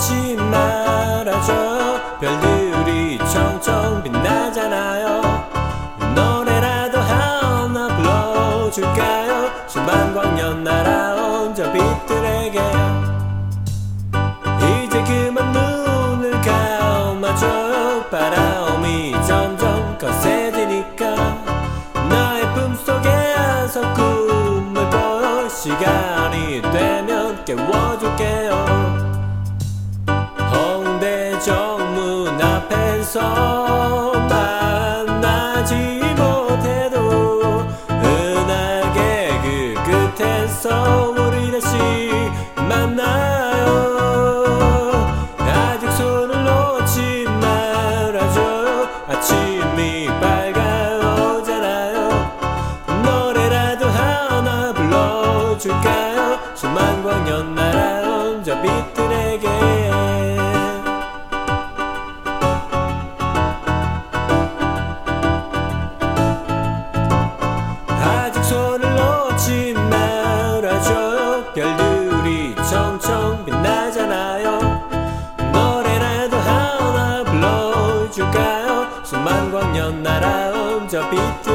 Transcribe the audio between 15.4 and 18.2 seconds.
눈을 감아줘요